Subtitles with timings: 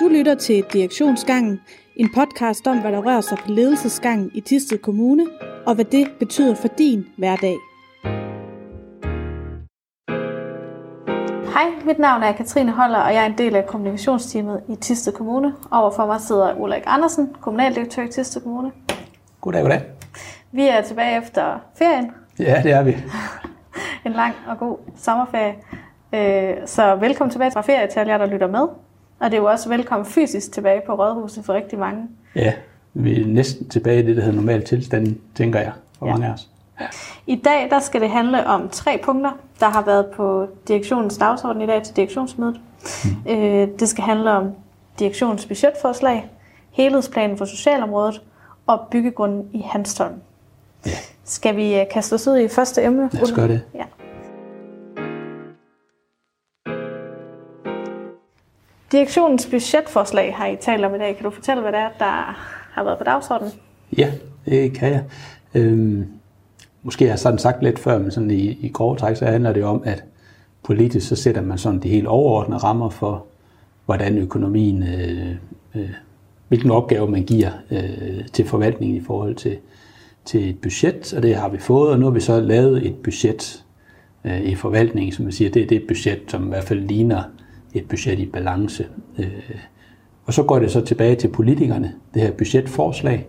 [0.00, 1.60] Du lytter til Direktionsgangen,
[1.96, 5.26] en podcast om, hvad der rører sig på ledelsesgangen i Tisted Kommune,
[5.66, 7.56] og hvad det betyder for din hverdag.
[11.52, 15.12] Hej, mit navn er Katrine Holler, og jeg er en del af kommunikationsteamet i Tisted
[15.12, 15.54] Kommune.
[15.70, 18.72] Overfor mig sidder Ulrik Andersen, kommunaldirektør i Tisted Kommune.
[19.40, 19.82] Goddag, goddag.
[20.52, 22.10] Vi er tilbage efter ferien.
[22.38, 22.96] Ja, det er vi.
[24.06, 25.54] en lang og god sommerferie.
[26.12, 28.87] Øh, så velkommen tilbage fra ferie til alle jer, der lytter med.
[29.20, 32.08] Og det er jo også velkommen fysisk tilbage på Rådhuset for rigtig mange.
[32.34, 32.52] Ja,
[32.94, 36.12] vi er næsten tilbage i det, der hedder normal tilstand, tænker jeg, for ja.
[36.12, 36.48] mange af os.
[36.80, 36.86] Ja.
[37.26, 41.62] I dag der skal det handle om tre punkter, der har været på direktionens dagsorden
[41.62, 42.60] i dag til direktionsmødet.
[43.04, 43.32] Mm.
[43.32, 44.50] Øh, det skal handle om
[44.98, 46.30] direktionens budgetforslag,
[46.70, 48.22] helhedsplanen for socialområdet
[48.66, 50.14] og byggegrunden i Hanstholm.
[50.86, 50.90] Ja.
[51.24, 53.10] Skal vi øh, kaste os ud i første emne?
[53.12, 53.62] Lad os gøre det.
[53.74, 53.84] Ja.
[58.92, 61.16] Direktionens budgetforslag har I talt om i dag.
[61.16, 62.36] Kan du fortælle, hvad det er, der
[62.72, 63.52] har været på dagsordenen?
[63.98, 64.12] Ja,
[64.46, 65.04] det kan jeg.
[65.54, 66.06] Øhm,
[66.82, 69.52] måske har jeg sådan sagt lidt før, men sådan i, i grove træk, så handler
[69.52, 70.04] det om, at
[70.62, 73.24] politisk så sætter man sådan de helt overordnede rammer for,
[73.84, 75.34] hvordan økonomien, øh,
[75.74, 75.90] øh,
[76.48, 79.56] hvilken opgave man giver øh, til forvaltningen i forhold til,
[80.24, 82.96] til et budget, og det har vi fået, og nu har vi så lavet et
[82.96, 83.64] budget
[84.24, 87.22] øh, i forvaltningen, som man siger, det er det budget, som i hvert fald ligner
[87.74, 88.86] et budget i balance.
[89.18, 89.26] Øh,
[90.24, 93.26] og så går det så tilbage til politikerne, det her budgetforslag,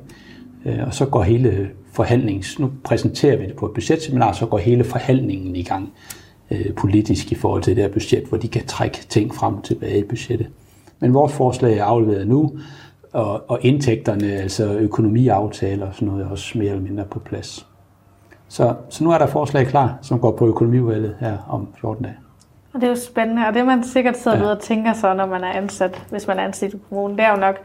[0.65, 2.59] øh, og så går hele forhandlings...
[2.59, 5.93] Nu præsenterer vi det på et budgetseminar, så går hele forhandlingen i gang
[6.51, 9.63] øh, politisk i forhold til det her budget, hvor de kan trække ting frem og
[9.63, 10.47] tilbage i budgettet.
[10.99, 12.51] Men vores forslag er afleveret nu,
[13.13, 17.67] og, og indtægterne, altså økonomiaftaler og sådan noget, er også mere eller mindre på plads.
[18.47, 22.15] Så, så nu er der forslag klar, som går på økonomiudvalget her om 14 dage.
[22.79, 24.51] Det er jo spændende, og det man sikkert sidder ja.
[24.51, 27.31] og tænker så, når man er ansat, hvis man er ansat i kommunen, det er
[27.31, 27.55] jo nok,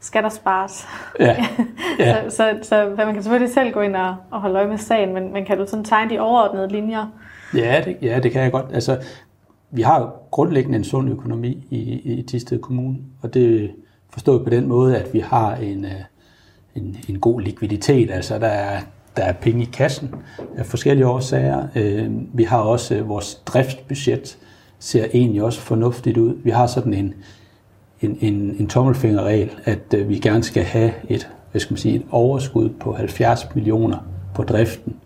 [0.00, 0.86] skal der spares?
[1.20, 1.36] Ja.
[1.98, 2.30] ja.
[2.30, 2.62] så, så,
[2.96, 5.44] så man kan selvfølgelig selv gå ind og, og holde øje med sagen, men, men
[5.44, 7.06] kan du sådan tegne de overordnede linjer?
[7.54, 8.66] Ja, det, ja, det kan jeg godt.
[8.74, 8.98] Altså,
[9.70, 11.78] vi har grundlæggende en sund økonomi i,
[12.18, 13.70] i Tisted Kommune, og det
[14.10, 15.90] forstået på den måde, at vi har en, øh,
[16.74, 18.10] en, en god likviditet.
[18.10, 18.80] Altså, der er,
[19.16, 20.14] der er penge i kassen
[20.56, 21.66] af forskellige årsager.
[21.76, 24.38] Øh, vi har også vores driftsbudget,
[24.82, 26.34] ser egentlig også fornuftigt ud.
[26.44, 27.14] Vi har sådan en,
[28.00, 31.94] en, en, en tommelfingerregel, at øh, vi gerne skal have et, hvad skal man sige,
[31.94, 33.98] et overskud på 70 millioner
[34.34, 34.96] på driften,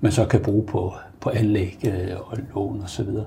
[0.00, 3.24] man så kan bruge på, på anlæg øh, og lån og så videre.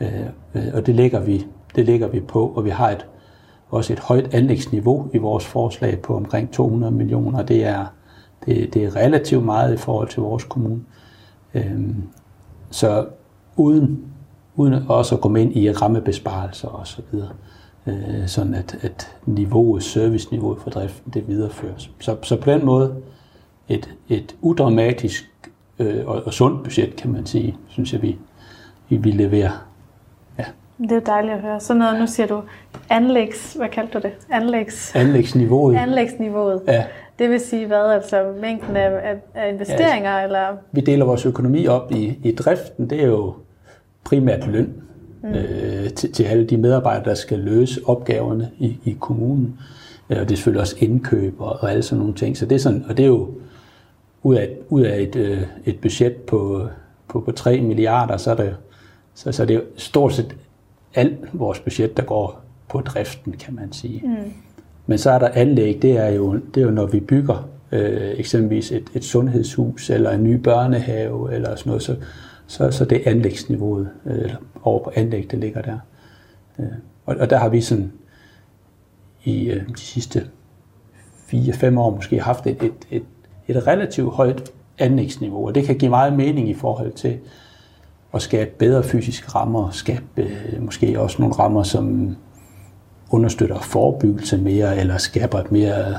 [0.00, 1.46] Øh, øh, og det lægger, vi,
[1.76, 3.06] det lægger vi på, og vi har et,
[3.68, 7.42] også et højt anlægsniveau i vores forslag på omkring 200 millioner.
[7.42, 7.86] Det er,
[8.46, 10.80] det, det er relativt meget i forhold til vores kommune.
[11.54, 12.02] Øhm,
[12.70, 13.06] så
[13.56, 14.04] uden
[14.58, 17.28] uden også at komme ind i rammebesparelser og så videre.
[17.86, 21.90] Øh, sådan at, at niveauet, serviceniveauet for driften, det videreføres.
[22.00, 22.94] Så, så på den måde
[23.68, 25.24] et, et udramatisk
[25.78, 28.18] øh, og, og sundt budget, kan man sige, synes jeg, vi,
[28.88, 29.66] vi, vi leverer.
[30.38, 30.44] Ja.
[30.78, 31.60] Det er dejligt at høre.
[31.60, 32.42] Så noget, nu siger du
[32.90, 34.12] anlægs, hvad kaldte du det?
[34.30, 34.96] Anlægs...
[34.96, 35.76] Anlægsniveauet.
[35.76, 36.62] Anlægsniveauet.
[36.68, 36.84] Ja.
[37.18, 37.92] Det vil sige hvad?
[37.92, 40.10] Altså mængden af, af, af investeringer?
[40.10, 40.56] Ja, altså, eller?
[40.72, 42.90] Vi deler vores økonomi op i, i driften.
[42.90, 43.34] Det er jo
[44.08, 44.72] primært løn
[45.22, 45.28] mm.
[45.28, 49.58] øh, til, til alle de medarbejdere, der skal løse opgaverne i, i kommunen.
[50.10, 52.36] Øh, og det er selvfølgelig også indkøb og, og alle sådan nogle ting.
[52.36, 53.28] Så det er sådan, og det er jo
[54.22, 56.66] ud af, ud af et, øh, et budget på,
[57.08, 58.56] på, på 3 milliarder, så er, det,
[59.14, 60.36] så, så er det jo stort set
[60.94, 64.02] alt vores budget, der går på driften, kan man sige.
[64.04, 64.32] Mm.
[64.86, 68.14] Men så er der anlæg, det er jo, det er jo når vi bygger øh,
[68.16, 71.96] eksempelvis et, et sundhedshus eller en ny børnehave eller sådan noget, så,
[72.48, 75.78] så, så det er anlægsniveauet, eller over på anlæg, det ligger der.
[76.58, 76.66] Øh,
[77.06, 77.92] og, og der har vi sådan
[79.24, 80.26] i øh, de sidste
[81.32, 83.02] 4-5 år måske haft et, et, et,
[83.48, 87.18] et relativt højt anlægsniveau, og det kan give meget mening i forhold til
[88.14, 92.16] at skabe bedre fysiske rammer, skabe øh, måske også nogle rammer, som
[93.10, 95.98] understøtter forebyggelse mere, eller skaber et mere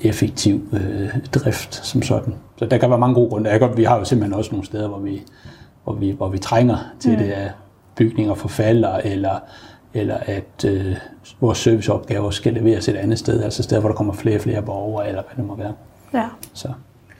[0.00, 2.34] effektiv øh, drift som sådan.
[2.56, 3.50] Så der kan være mange gode grunde.
[3.50, 5.22] Jeg godt, Vi har jo simpelthen også nogle steder, hvor vi
[5.86, 7.18] hvor vi, hvor vi trænger til mm.
[7.18, 7.50] det, at
[7.94, 9.38] bygninger forfalder, eller,
[9.94, 10.96] eller at øh,
[11.40, 14.62] vores serviceopgaver skal leveres et andet sted, altså steder, hvor der kommer flere og flere
[14.62, 15.72] borgere, eller hvad det må være.
[16.14, 16.24] Ja.
[16.54, 16.68] Så,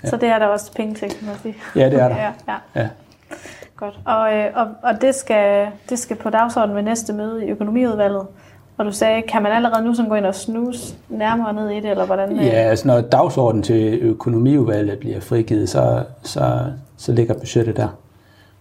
[0.05, 0.09] ja.
[0.09, 1.55] Så det er der også penge til, kan man sige.
[1.77, 2.17] Ja, det er der.
[2.27, 2.57] ja, ja.
[2.75, 2.89] ja.
[3.77, 3.99] Godt.
[4.05, 8.27] Og, øh, og, og det, skal, det skal på dagsordenen ved næste møde i økonomiudvalget.
[8.77, 11.81] Og du sagde, kan man allerede nu sådan gå ind og snuse nærmere ned i
[11.81, 12.37] det, eller hvordan?
[12.37, 16.65] Ja, altså når dagsordenen til økonomiudvalget bliver frigivet, så, så,
[16.97, 17.89] så ligger budgettet der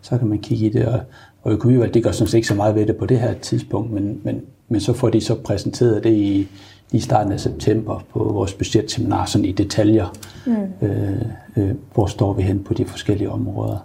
[0.06, 0.86] så kan man kigge i det.
[0.86, 1.00] Og,
[1.44, 3.92] og økonomivalg, det gør sådan set ikke så meget ved det på det her tidspunkt,
[3.92, 6.48] men, men men så får de så præsenteret det i,
[6.92, 10.13] i starten af september på vores budgetseminar, sådan i detaljer.
[10.46, 10.88] Mm.
[10.88, 11.22] Øh,
[11.57, 13.78] øh, hvor står vi hen på de forskellige områder.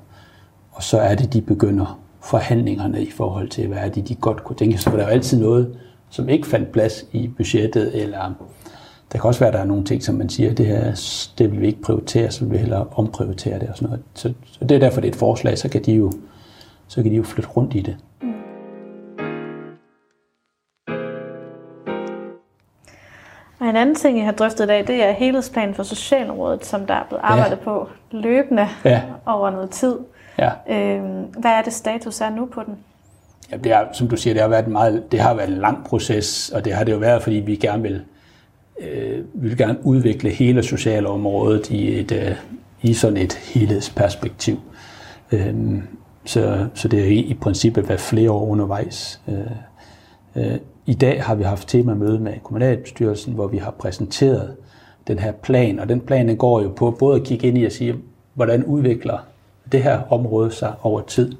[0.72, 4.44] Og så er det, de begynder forhandlingerne i forhold til, hvad er det, de godt
[4.44, 4.78] kunne tænke.
[4.78, 5.76] Så var der jo altid noget,
[6.10, 8.34] som ikke fandt plads i budgettet, eller
[9.12, 10.84] der kan også være, at der er nogle ting, som man siger, det her,
[11.38, 14.02] det vil vi ikke prioritere, så vil vi hellere omprioritere det og sådan noget.
[14.14, 16.12] Så, så det er derfor, det er et forslag, så kan de jo,
[16.88, 17.96] så kan de jo flytte rundt i det.
[23.60, 26.86] Og en anden ting, jeg har drøftet i dag, det er helhedsplanen for Socialområdet, som
[26.86, 27.64] der er blevet arbejdet ja.
[27.64, 29.02] på løbende ja.
[29.26, 29.98] over noget tid.
[30.38, 30.50] Ja.
[30.70, 32.76] Øhm, hvad er det status er nu på den?
[33.52, 35.58] Ja, det er, som du siger, det har været en meget, det har været en
[35.58, 38.00] lang proces, og det har det jo været, fordi vi gerne vil, øh,
[38.80, 42.36] Øh, vi vil gerne udvikle hele socialområdet i, et, øh,
[42.82, 44.60] i sådan et helhedsperspektiv.
[45.32, 45.54] Øh,
[46.24, 49.20] så, så det er i, i princippet været flere år undervejs.
[49.28, 49.36] Øh,
[50.36, 54.56] øh, I dag har vi haft temamøde med kommunalbestyrelsen, hvor vi har præsenteret
[55.08, 57.64] den her plan, og den plan den går jo på både at kigge ind i
[57.64, 57.94] at sige,
[58.34, 59.18] hvordan udvikler
[59.72, 61.32] det her område sig over tid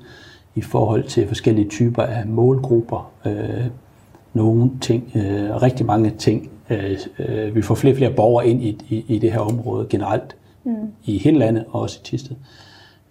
[0.54, 3.66] i forhold til forskellige typer af målgrupper, øh,
[4.34, 6.50] nogle ting, øh, rigtig mange ting.
[6.70, 9.87] Øh, øh, vi får flere og flere borgere ind i, i, i det her område
[9.90, 10.75] generelt, mm.
[11.05, 12.37] i hele landet og også i Tisted.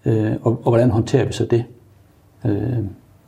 [0.05, 1.65] Øh, og, og hvordan håndterer vi så det?
[2.45, 2.77] Øh,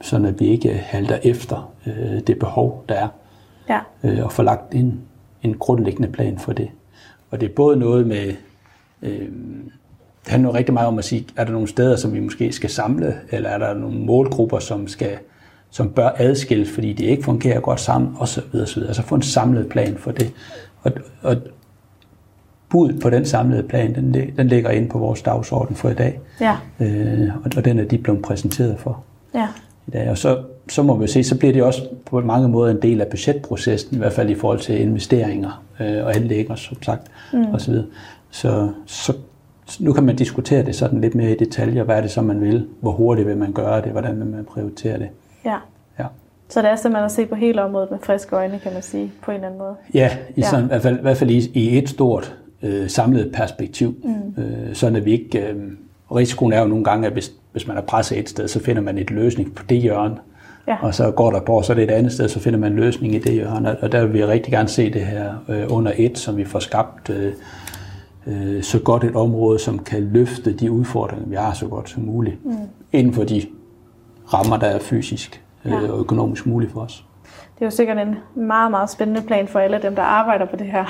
[0.01, 3.07] sådan at vi ikke halter efter øh, det behov, der er.
[3.69, 3.79] Ja.
[4.03, 5.01] Øh, og får lagt en,
[5.43, 6.69] en grundlæggende plan for det.
[7.31, 8.33] Og det er både noget med...
[9.01, 9.29] Øh,
[10.25, 12.69] det handler rigtig meget om at sige, er der nogle steder, som vi måske skal
[12.69, 15.17] samle, eller er der nogle målgrupper, som skal
[15.71, 18.41] som bør adskilles, fordi de ikke fungerer godt sammen, osv.
[18.63, 18.81] osv.
[18.83, 20.31] Altså få en samlet plan for det.
[20.83, 20.91] Og,
[21.21, 21.35] og
[22.69, 26.19] bud på den samlede plan, den, den ligger inde på vores dagsorden for i dag.
[26.41, 26.55] Ja.
[26.79, 29.03] Øh, og, og den er de blevet præsenteret for
[29.33, 29.47] ja.
[29.87, 30.09] i dag.
[30.09, 33.01] Og så, så må vi se, så bliver det også på mange måder en del
[33.01, 37.01] af budgetprocessen, i hvert fald i forhold til investeringer øh, og anlæg som sagt,
[37.33, 37.53] mm.
[37.53, 37.73] osv.
[38.31, 39.13] Så, så
[39.79, 41.83] nu kan man diskutere det sådan lidt mere i detaljer.
[41.83, 42.67] Hvad er det så, man vil?
[42.81, 43.91] Hvor hurtigt vil man gøre det?
[43.91, 45.07] Hvordan vil man prioritere det?
[45.45, 45.57] Ja.
[45.99, 46.05] ja.
[46.49, 49.11] Så det er simpelthen at se på hele området med friske øjne, kan man sige,
[49.21, 49.75] på en eller anden måde.
[49.93, 50.65] Ja, i, sådan, ja.
[50.65, 53.95] i, hvert, fald, i hvert fald i, i et stort øh, samlet perspektiv.
[54.03, 54.43] Mm.
[54.43, 55.39] Øh, sådan at vi ikke...
[55.39, 55.55] Øh,
[56.15, 58.81] risikoen er jo nogle gange, at hvis, hvis man er presset et sted, så finder
[58.81, 60.17] man et løsning på det hjørne.
[60.67, 60.77] Ja.
[60.81, 62.79] Og så går der på, så er det et andet sted, så finder man en
[62.79, 63.83] løsning i det hjørne.
[63.83, 66.59] Og der vil vi rigtig gerne se det her øh, under et, som vi får
[66.59, 67.33] skabt øh,
[68.27, 72.03] øh, så godt et område, som kan løfte de udfordringer, vi har så godt som
[72.03, 72.55] muligt, mm.
[72.91, 73.41] inden for de
[74.33, 75.91] rammer, der er fysisk øh, ja.
[75.91, 77.05] og økonomisk muligt for os.
[77.61, 80.55] Det er jo sikkert en meget, meget spændende plan for alle dem, der arbejder på
[80.55, 80.85] det her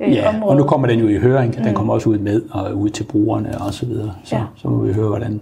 [0.00, 0.50] øh, ja, område.
[0.50, 1.54] og nu kommer den jo i høring.
[1.54, 1.74] Den mm.
[1.74, 4.14] kommer også ud med og ud til brugerne og så videre.
[4.24, 4.42] Så, ja.
[4.56, 5.40] så må vi høre, hvordan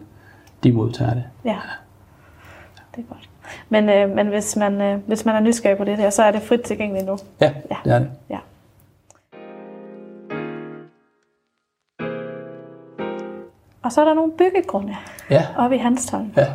[0.64, 1.24] de modtager det.
[1.44, 1.56] Ja,
[2.96, 3.28] det er godt.
[3.68, 6.30] Men, øh, men hvis, man, øh, hvis man er nysgerrig på det her, så er
[6.30, 7.18] det frit tilgængeligt nu?
[7.40, 7.76] Ja, ja.
[7.84, 8.10] det er det.
[8.30, 8.38] Ja.
[13.82, 14.96] Og så er der nogle byggegrunde
[15.30, 15.46] ja.
[15.56, 16.32] oppe i Hanstholm.
[16.36, 16.46] Ja.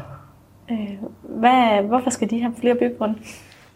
[0.72, 0.90] Øh,
[1.22, 3.16] hvad, hvorfor skal de have flere byggegrunde?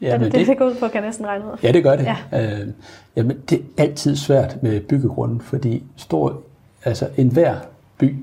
[0.01, 1.57] Ja, det, det, det går ud på, kan jeg næsten regne ud.
[1.63, 2.16] Ja, det gør det.
[2.31, 2.62] Ja.
[2.62, 2.68] Øh,
[3.16, 6.42] jamen, det er altid svært med byggegrunden, fordi stor,
[6.84, 7.56] altså enhver
[7.98, 8.16] by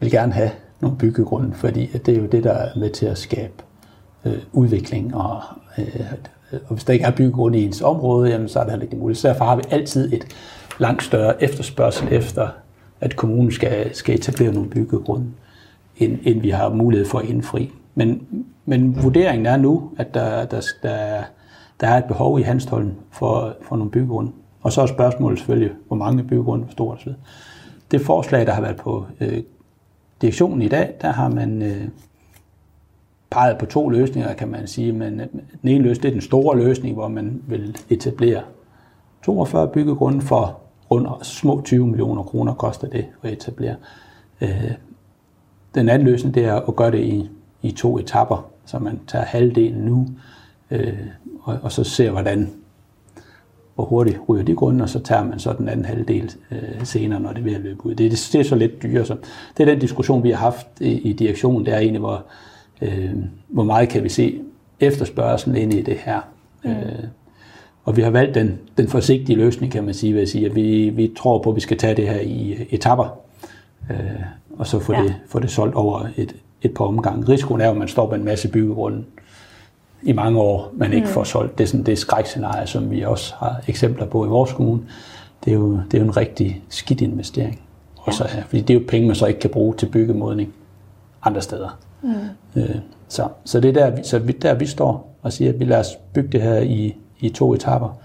[0.00, 3.18] vil gerne have nogle byggegrunde, fordi det er jo det, der er med til at
[3.18, 3.52] skabe
[4.24, 5.14] øh, udvikling.
[5.14, 5.42] Og,
[5.78, 6.00] øh,
[6.52, 8.96] og hvis der ikke er byggegrunde i ens område, jamen, så er det heller ikke
[8.96, 9.18] muligt.
[9.18, 10.26] Så derfor har vi altid et
[10.78, 12.48] langt større efterspørgsel efter
[13.00, 15.26] at kommunen skal, skal etablere nogle byggegrunde,
[15.96, 17.70] end, end vi har mulighed for at indfri.
[17.94, 18.26] Men,
[18.64, 21.22] men vurderingen er nu, at der, der, der,
[21.80, 24.32] der er et behov i Hanstholm for, for nogle byggegrunde.
[24.62, 27.12] Og så er spørgsmålet selvfølgelig, hvor mange byggegrunde, hvor stort osv.
[27.90, 29.42] Det forslag, der har været på øh,
[30.20, 31.88] direktionen i dag, der har man øh,
[33.30, 34.92] peget på to løsninger, kan man sige.
[34.92, 35.26] Men øh,
[35.62, 38.42] den ene løsning det er den store løsning, hvor man vil etablere
[39.24, 43.76] 42 byggegrunde for rundt små 20 millioner kroner koster det at etablere.
[44.40, 44.70] Øh,
[45.74, 47.28] den anden løsning det er at gøre det i,
[47.62, 50.08] i to etapper, så man tager halvdelen nu,
[50.70, 50.92] øh,
[51.42, 52.50] og, og så ser, hvordan,
[53.74, 57.20] hvor hurtigt ryger de grunde, og så tager man så den anden halvdel øh, senere,
[57.20, 57.94] når det er ved at løbe ud.
[57.94, 59.04] Det, det, det er så lidt dyre.
[59.04, 59.16] Så
[59.56, 62.24] det er den diskussion, vi har haft i, i direktionen, det er egentlig, hvor,
[62.82, 63.14] øh,
[63.48, 64.40] hvor meget kan vi se
[64.80, 66.20] efterspørgselen ind i det her.
[66.64, 66.70] Mm.
[66.70, 67.04] Øh,
[67.84, 70.54] og vi har valgt den, den forsigtige løsning, kan man sige, ved at sige, at
[70.54, 73.18] vi, vi tror på, at vi skal tage det her i etapper,
[73.92, 74.22] øh,
[74.58, 75.02] og så få, ja.
[75.02, 77.28] det, få det solgt over et, et par omgange.
[77.28, 79.04] Risikoen er jo, at man står med en masse byggegrunde
[80.02, 81.12] i mange år, man ikke mm.
[81.12, 81.58] får solgt.
[81.58, 84.80] Det er sådan det skrækscenarie, som vi også har eksempler på i vores kommune.
[85.44, 87.60] Det er jo, det er jo en rigtig skidt investering.
[87.96, 88.02] Ja.
[88.06, 90.52] Også, fordi det er jo penge, man så ikke kan bruge til byggemodning
[91.22, 91.78] andre steder.
[92.02, 92.12] Mm.
[92.56, 92.76] Øh,
[93.08, 95.80] så, så det er der, vi, så der, vi står og siger, at vi lader
[95.80, 97.98] os bygge det her i, i to etapper,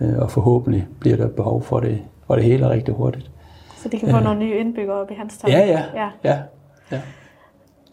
[0.00, 3.30] øh, og forhåbentlig bliver der behov for det, for det hele rigtig hurtigt.
[3.86, 6.08] Så de kan få nogle nye indbyggere op i hans Ja, ja, ja.
[6.24, 6.38] ja,
[6.92, 7.00] ja.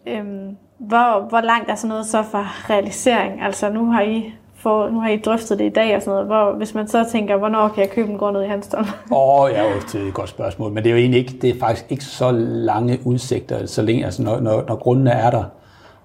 [0.07, 3.41] Øhm, hvor, hvor langt er sådan noget så fra realisering?
[3.41, 6.25] Altså nu har I for, nu har I drøftet det i dag og sådan noget.
[6.25, 8.85] Hvor, hvis man så tænker, hvornår kan jeg købe en gård ned i Hanston?
[9.11, 10.71] Åh, oh, ja, det er et godt spørgsmål.
[10.71, 13.65] Men det er jo egentlig ikke, det er faktisk ikke så lange udsigter.
[13.65, 15.43] Så længe, altså når, når, når grundene er der,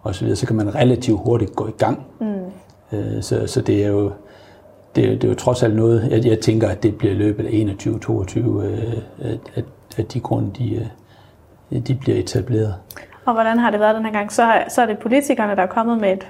[0.03, 2.07] og så videre, så kan man relativt hurtigt gå i gang.
[2.21, 2.27] Mm.
[2.99, 4.13] Øh, så, så det er jo,
[4.97, 7.51] det, det er jo trods alt noget, jeg, jeg tænker, at det bliver løbet af
[7.51, 9.65] 21-22, øh, at, at
[10.05, 10.89] de grunde, de,
[11.73, 12.75] øh, de bliver etableret.
[13.25, 14.33] Og hvordan har det været den her gang?
[14.33, 16.27] Så, så er det politikerne, der er kommet med et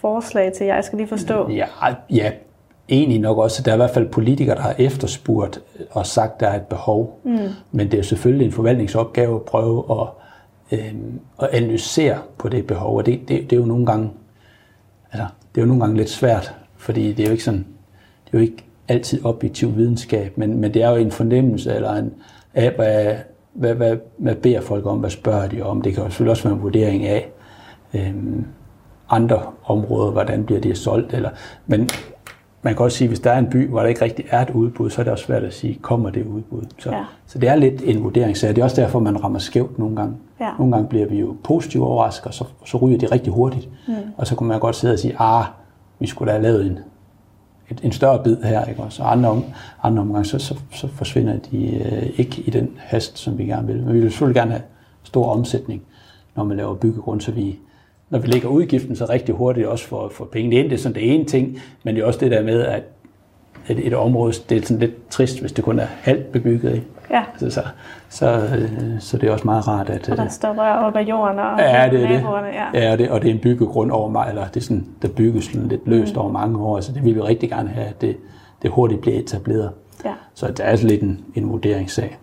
[0.00, 1.50] forslag til, jeg skal lige forstå.
[1.50, 1.66] Ja,
[2.10, 2.32] ja
[2.88, 6.40] egentlig nok også, der er i hvert fald politikere, der har efterspurgt og sagt, at
[6.40, 7.20] der er et behov.
[7.24, 7.38] Mm.
[7.72, 10.08] Men det er selvfølgelig en forvaltningsopgave at prøve at,
[10.78, 10.94] øh,
[11.42, 14.10] at analysere på det behov, og det, det, det er jo nogle gange
[15.12, 17.66] altså, det er jo nogle gange lidt svært, fordi det er jo ikke sådan,
[18.26, 21.92] det er jo ikke altid objektiv videnskab, men, men det er jo en fornemmelse eller
[21.92, 22.14] en,
[22.54, 23.14] af, hvad,
[23.52, 25.82] hvad, hvad, hvad beder folk om, hvad spørger de om.
[25.82, 27.30] Det kan jo selvfølgelig også være en vurdering af
[27.94, 28.44] øhm,
[29.10, 31.14] andre områder, hvordan bliver det solgt.
[31.14, 31.30] Eller,
[31.66, 31.88] men
[32.62, 34.50] man kan også sige, hvis der er en by, hvor der ikke rigtig er et
[34.50, 36.62] udbud, så er det også svært at sige, kommer det udbud?
[36.78, 37.04] Så, ja.
[37.26, 38.50] så det er lidt en vurderingssag.
[38.50, 40.16] Det er også derfor, man rammer skævt nogle gange.
[40.40, 40.50] Ja.
[40.58, 43.68] Nogle gange bliver vi jo positivt overrasket, og så, så ryger det rigtig hurtigt.
[43.88, 43.94] Mm.
[44.16, 45.44] Og så kunne man godt sidde og sige, ah,
[45.98, 46.78] vi skulle da have lavet en,
[47.70, 48.82] et, en større bid her, ikke?
[48.82, 49.44] Og så andre, om,
[49.82, 53.66] andre omgang, så, så, så forsvinder de øh, ikke i den hast, som vi gerne
[53.66, 53.82] vil.
[53.82, 54.62] Men vi vil selvfølgelig gerne have
[55.02, 55.82] stor omsætning,
[56.36, 57.58] når man laver byggegrund, så vi,
[58.10, 60.70] når vi lægger udgiften så rigtig hurtigt også for, for pengene ind.
[60.70, 62.82] Det er sådan det ene ting, men det er også det der med, at
[63.68, 66.74] et, et område, det er sådan lidt trist, hvis det kun er halvt bebygget.
[66.74, 66.86] Ikke?
[67.10, 67.22] Ja.
[67.36, 67.62] Så, så,
[68.08, 70.08] så, øh, så det er også meget rart, at...
[70.08, 72.22] Og der øh, står rør op ad jorden og ja, det er det.
[72.74, 74.86] Ja, ja og, det, og det er en byggegrund over mig, eller det er sådan,
[75.02, 76.20] der bygges sådan lidt løst mm.
[76.20, 78.16] over mange år, så det vil vi rigtig gerne have, at det,
[78.62, 79.70] det hurtigt bliver etableret.
[80.04, 80.12] Ja.
[80.34, 82.18] Så det er altså lidt en, en vurderingssag.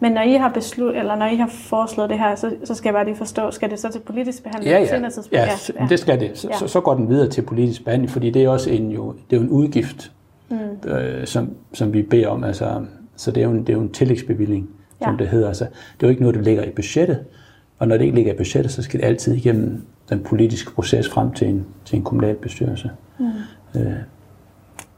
[0.00, 2.88] Men når I har beslut, eller når I har foreslået det her, så, så skal
[2.88, 4.84] jeg bare lige forstå, skal det så til politisk behandling ja, ja.
[4.84, 5.48] Ja, ja,
[5.80, 6.30] ja, det skal det.
[6.34, 6.58] Så, ja.
[6.58, 9.36] så, så går den videre til politisk behandling, fordi det er også en, jo, det
[9.36, 10.12] er jo en udgift,
[10.48, 10.90] mm.
[10.90, 12.44] øh, som, som vi beder om.
[12.44, 12.80] Altså,
[13.16, 15.06] så det er jo en, det er jo en tillægsbevilling, ja.
[15.06, 15.48] som det hedder.
[15.48, 17.18] Altså, det er jo ikke noget, der ligger i budgettet,
[17.78, 21.08] og når det ikke ligger i budgettet, så skal det altid igennem den politiske proces
[21.08, 22.90] frem til en, til en kommunal bestyrelse.
[23.18, 23.26] Mm.
[23.76, 23.94] Øh,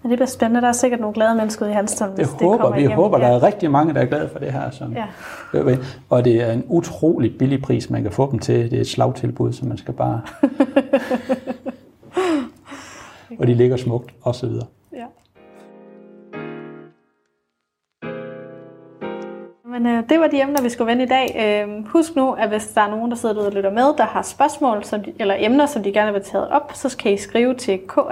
[0.06, 0.61] men det bliver spændende.
[0.61, 2.96] Der er sikkert nogle glade mennesker i Hanstholm, hvis det, det håber, kommer Vi igennem.
[2.96, 4.70] håber, der er rigtig mange, der er glade for det her.
[4.70, 5.06] Som, ja.
[6.08, 8.70] Og det er en utrolig billig pris, man kan få dem til.
[8.70, 10.20] Det er et slagtilbud, så man skal bare...
[13.38, 14.35] og de ligger smukt, og
[19.76, 19.97] så videre.
[19.97, 21.64] Men øh, det var de emner, vi skulle vende i dag.
[21.68, 24.04] Øh, husk nu, at hvis der er nogen, der sidder derude og lytter med, der
[24.04, 27.16] har spørgsmål som de, eller emner, som de gerne vil tage op, så kan I
[27.16, 28.02] skrive til krho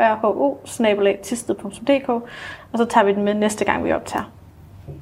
[2.72, 4.32] og så tager vi den med næste gang, vi optager.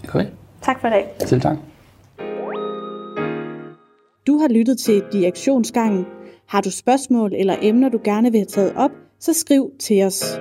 [0.09, 0.27] Okay.
[0.63, 1.15] Tak for i dag.
[1.19, 1.57] Selv tak.
[4.27, 6.07] Du har lyttet til Direktionsgangen.
[6.47, 8.91] Har du spørgsmål eller emner, du gerne vil have taget op,
[9.21, 10.41] så skriv til os.